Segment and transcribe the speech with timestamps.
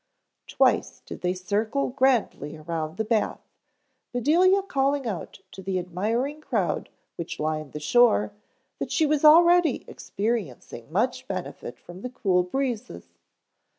[0.47, 3.47] Twice did they circle grandly around the bath,
[4.11, 8.31] Bedelia calling out to the admiring crowd which lined the shore
[8.79, 13.09] that she was already experiencing much benefit from the cool breezes.